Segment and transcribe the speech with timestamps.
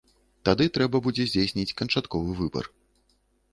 [0.47, 2.65] Тады трэба будзе здзейсніць канчатковы выбар.